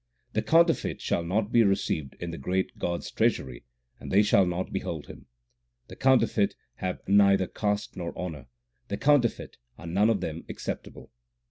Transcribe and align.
The 0.33 0.41
counterfeit 0.41 0.99
shall 0.99 1.23
not 1.23 1.51
be 1.51 1.61
received 1.63 2.15
in 2.19 2.31
the 2.31 2.39
great 2.39 2.79
God 2.79 3.01
s 3.01 3.11
treasury, 3.11 3.65
and 3.99 4.11
they 4.11 4.23
shall 4.23 4.47
not 4.47 4.73
behold 4.73 5.05
Him. 5.05 5.27
The 5.89 5.95
counterfeit 5.95 6.55
have 6.77 7.07
neither 7.07 7.45
caste 7.45 7.95
nor 7.95 8.11
honour; 8.17 8.47
the 8.87 8.97
counterfeit 8.97 9.57
are 9.77 9.85
none 9.85 10.09
of 10.09 10.19
them 10.21 10.43
acceptable. 10.49 11.11